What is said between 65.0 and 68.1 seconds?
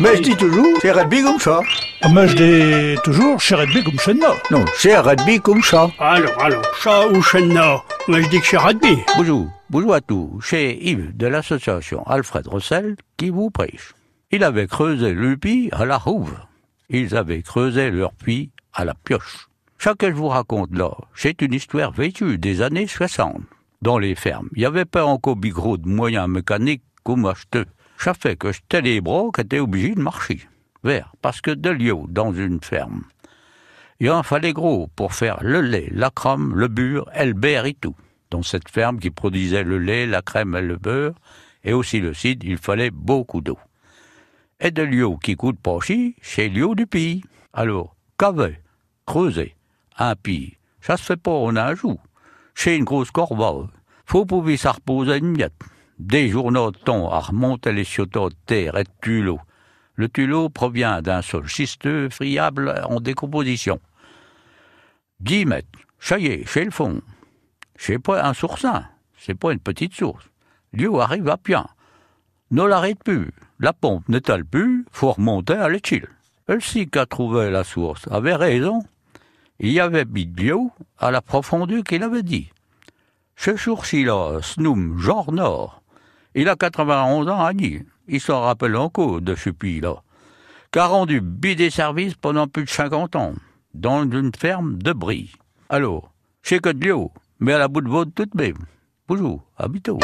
10 mètres, ça chez le fond. C'est